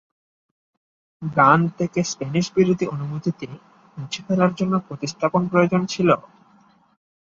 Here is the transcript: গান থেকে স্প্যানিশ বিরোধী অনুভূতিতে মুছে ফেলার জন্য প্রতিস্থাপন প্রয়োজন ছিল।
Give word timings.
গান 1.21 1.59
থেকে 1.77 1.99
স্প্যানিশ 2.03 2.45
বিরোধী 2.55 2.85
অনুভূতিতে 2.87 3.47
মুছে 3.97 4.21
ফেলার 4.27 4.51
জন্য 4.55 4.73
প্রতিস্থাপন 4.87 5.41
প্রয়োজন 5.47 5.81
ছিল। 5.85 6.09